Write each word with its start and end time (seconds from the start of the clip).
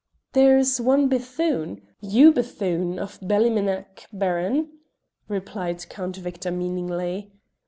"There 0.33 0.57
is 0.57 0.81
one 0.81 1.09
Bethune 1.09 1.83
Hugh 1.99 2.31
Bethune 2.31 2.97
of 2.97 3.19
Ballimeanach, 3.21 4.07
Baron," 4.11 4.79
replied 5.27 5.87
Count 5.89 6.15
Victor 6.17 6.49
meaningly. 6.49 7.31